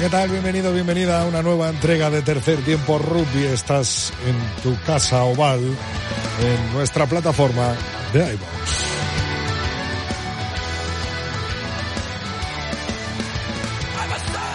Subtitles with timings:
[0.00, 0.30] ¿Qué tal?
[0.30, 3.44] Bienvenido, bienvenida a una nueva entrega de Tercer Tiempo Rugby.
[3.44, 7.74] Estás en tu casa oval, en nuestra plataforma
[8.14, 8.40] de iVoox.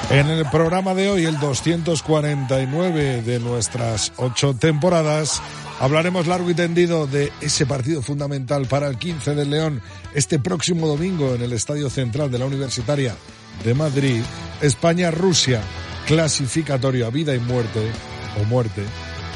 [0.10, 5.44] En el programa de hoy, el 249 de nuestras ocho temporadas,
[5.80, 9.82] hablaremos largo y tendido de ese partido fundamental para el 15 del León
[10.16, 13.16] este próximo domingo en el Estadio Central de la Universitaria
[13.64, 14.22] de Madrid,
[14.62, 15.62] España-Rusia,
[16.06, 17.92] clasificatorio a vida y muerte
[18.42, 18.84] o muerte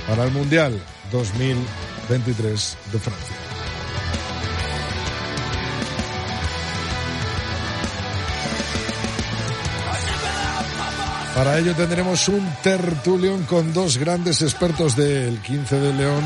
[0.07, 0.79] para el Mundial
[1.11, 3.35] 2023 de Francia.
[11.35, 16.23] Para ello tendremos un tertulión con dos grandes expertos del 15 de León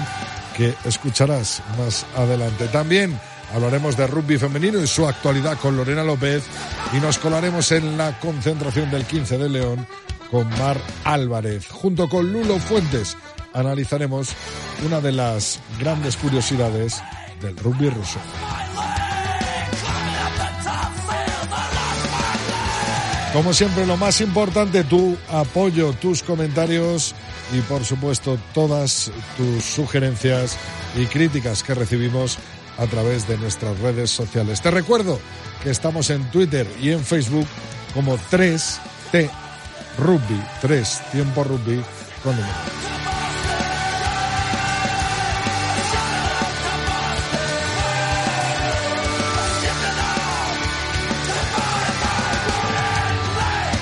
[0.57, 2.67] que escucharás más adelante.
[2.69, 3.19] También
[3.53, 6.43] hablaremos de rugby femenino y su actualidad con Lorena López
[6.91, 9.87] y nos colaremos en la concentración del 15 de León
[10.31, 11.67] con Mar Álvarez.
[11.69, 13.15] Junto con Lulo Fuentes
[13.53, 14.29] analizaremos
[14.85, 17.01] una de las grandes curiosidades
[17.41, 18.19] del rugby ruso.
[23.33, 27.15] Como siempre, lo más importante, tu apoyo, tus comentarios
[27.51, 30.55] y, por supuesto, todas tus sugerencias
[30.95, 32.37] y críticas que recibimos
[32.77, 34.61] a través de nuestras redes sociales.
[34.61, 35.19] Te recuerdo
[35.61, 37.47] que estamos en Twitter y en Facebook
[37.93, 39.29] como 3T
[39.97, 41.81] Rugby, 3 Tiempo Rugby
[42.23, 42.53] con número.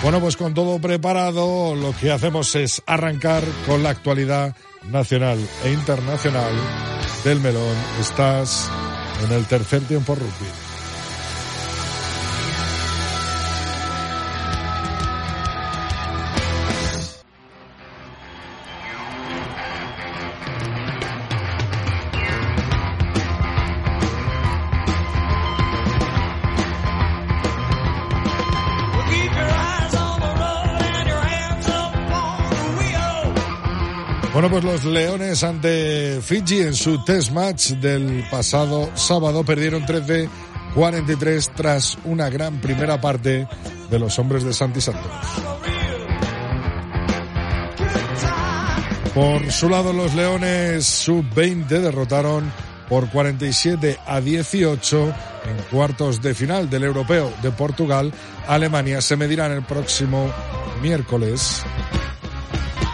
[0.04, 4.56] Bueno, pues con todo preparado, lo que hacemos es arrancar con la actualidad
[4.90, 6.52] nacional e internacional
[7.24, 7.76] del melón.
[8.00, 8.70] Estás
[9.24, 10.71] en el tercer tiempo rugby.
[34.34, 41.52] Bueno, pues los Leones ante Fiji en su test match del pasado sábado perdieron 13-43
[41.54, 43.46] tras una gran primera parte
[43.90, 45.12] de los hombres de Santi Santos.
[49.14, 52.50] Por su lado, los Leones sub-20 derrotaron
[52.88, 55.14] por 47 a 18
[55.46, 58.14] en cuartos de final del Europeo de Portugal.
[58.48, 60.32] Alemania se medirán el próximo
[60.82, 61.64] miércoles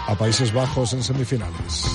[0.08, 1.86] a Países Bajos en semifinales.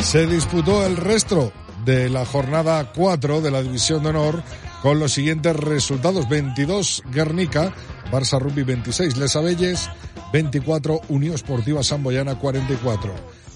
[0.00, 1.52] Se disputó el resto
[1.84, 4.42] de la jornada 4 de la División de Honor
[4.82, 6.28] con los siguientes resultados.
[6.28, 7.72] 22 Guernica,
[8.10, 9.88] Barça Rugby 26, Les Abelles
[10.32, 13.14] 24, Unión Esportiva Samboyana 44.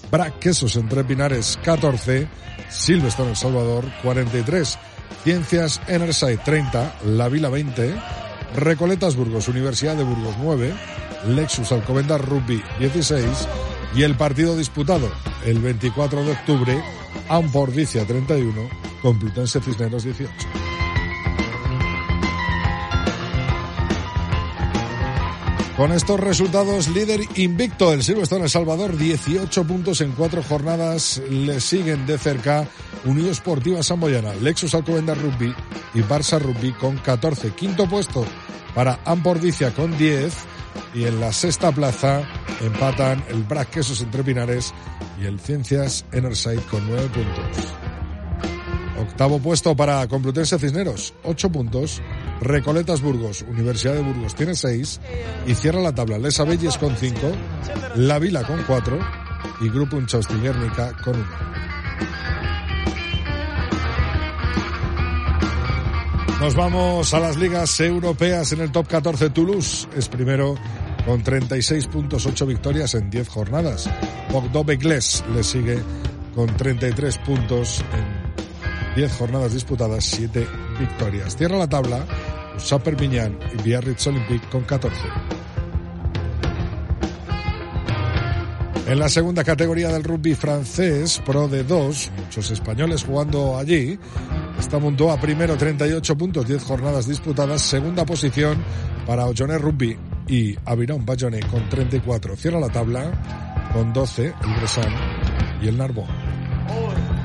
[0.09, 2.27] Brac Quesos entre Pinares 14,
[2.69, 4.79] Silvestre El Salvador 43.
[5.23, 7.95] Ciencias Enerside 30, La Vila 20,
[8.55, 10.73] Recoletas Burgos, Universidad de Burgos 9,
[11.27, 13.25] Lexus Alcobendas Rugby 16
[13.95, 15.09] y el partido disputado
[15.45, 16.83] el 24 de octubre,
[17.29, 18.69] Ampordicia 31,
[19.01, 20.56] Complutense Cisneros 18.
[25.77, 31.21] Con estos resultados, líder invicto el Silvestre El Salvador, 18 puntos en cuatro jornadas.
[31.29, 32.67] Le siguen de cerca
[33.05, 35.53] Unión Esportiva Samboyana, Lexus Alcobendas Rugby
[35.93, 37.51] y Barça Rugby con 14.
[37.51, 38.25] Quinto puesto
[38.73, 40.33] para Ampordicia con 10,
[40.95, 42.27] Y en la sexta plaza
[42.59, 44.73] empatan el Brac Quesos entre Pinares
[45.21, 47.73] y el Ciencias Enerside con nueve puntos.
[48.99, 52.01] Octavo puesto para Complutense Cisneros, ocho puntos.
[52.41, 54.99] Recoletas Burgos, Universidad de Burgos tiene seis.
[55.45, 57.31] Y cierra la tabla Lesa Belles con cinco.
[57.95, 58.99] La Vila con cuatro.
[59.61, 61.57] Y Grupo Unchaustin Guernica con uno.
[66.39, 69.31] Nos vamos a las ligas europeas en el top 14.
[69.31, 70.53] Toulouse es primero
[71.03, 73.89] con 36 puntos, 8 victorias en 10 jornadas.
[74.31, 75.79] Bordeaux Begles le sigue
[76.35, 80.47] con 33 puntos en 10 jornadas disputadas, 7
[80.79, 81.35] victorias.
[81.35, 82.05] Cierra la tabla
[82.57, 84.95] Usa Perpignan y Biarritz Olympique con 14.
[88.87, 93.99] En la segunda categoría del rugby francés, Pro de 2, muchos españoles jugando allí,
[94.59, 97.61] Está a primero 38 puntos, 10 jornadas disputadas.
[97.61, 98.57] Segunda posición
[99.05, 102.35] para Ojoné Rugby y Aviron Bayonne con 34.
[102.35, 104.93] Cierra la tabla con 12 el Bressan
[105.61, 107.16] y el Narbonne.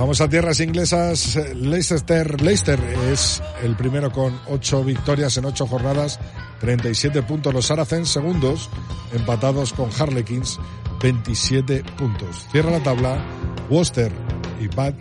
[0.00, 1.38] Vamos a tierras inglesas.
[1.54, 2.80] Leicester, Leicester
[3.12, 6.18] es el primero con 8 victorias en 8 jornadas,
[6.60, 7.52] 37 puntos.
[7.52, 8.70] Los Saracens segundos,
[9.12, 10.58] empatados con Harlequins
[11.02, 12.46] 27 puntos.
[12.50, 13.22] Cierra la tabla
[13.68, 14.10] Worcester
[14.58, 14.96] y Bath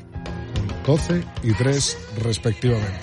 [0.84, 3.00] con 12 y 3 respectivamente.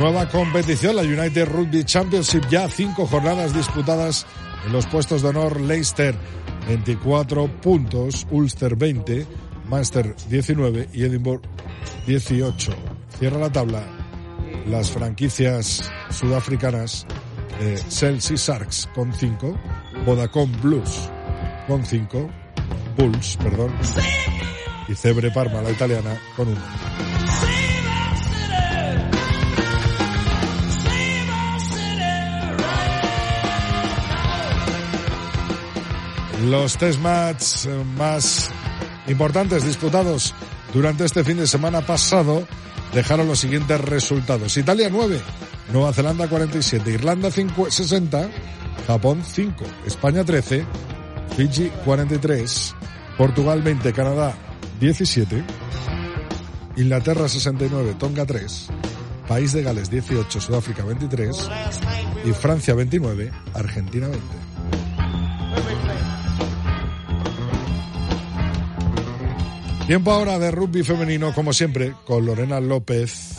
[0.00, 4.24] Nueva competición, la United Rugby Championship, ya cinco jornadas disputadas
[4.64, 5.60] en los puestos de honor.
[5.60, 6.14] Leicester
[6.66, 9.26] 24 puntos, Ulster 20,
[9.68, 11.42] Manchester 19 y Edinburgh
[12.06, 12.72] 18.
[13.18, 13.84] Cierra la tabla
[14.66, 17.06] las franquicias sudafricanas
[17.60, 19.56] eh, Chelsea Sharks con 5,
[20.06, 21.10] Vodacom Blues
[21.66, 22.30] con 5,
[22.96, 23.72] Bulls, perdón,
[24.88, 26.60] y Cebre Parma, la italiana, con 1.
[36.44, 38.50] Los test match más
[39.06, 40.34] importantes disputados
[40.74, 42.46] durante este fin de semana pasado
[42.92, 44.54] dejaron los siguientes resultados.
[44.58, 45.20] Italia 9,
[45.72, 48.28] Nueva Zelanda 47, Irlanda 60,
[48.86, 50.66] Japón 5, España 13,
[51.34, 52.74] Fiji 43,
[53.16, 54.34] Portugal 20, Canadá
[54.80, 55.42] 17,
[56.76, 58.68] Inglaterra 69, Tonga 3,
[59.26, 61.50] País de Gales 18, Sudáfrica 23
[62.26, 65.83] y Francia 29, Argentina 20.
[69.86, 73.36] Tiempo ahora de rugby femenino, como siempre, con Lorena López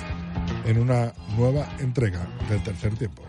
[0.66, 3.24] en una nueva entrega del tercer tiempo.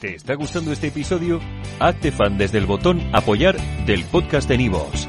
[0.00, 1.40] ¿Te está gustando este episodio?
[1.78, 3.56] Hazte fan desde el botón apoyar
[3.86, 5.08] del podcast de Nivos.